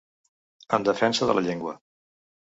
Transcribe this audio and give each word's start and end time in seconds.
En 0.77 0.87
defensa 0.87 1.29
de 1.33 1.37
la 1.41 1.45
llengua. 1.51 1.77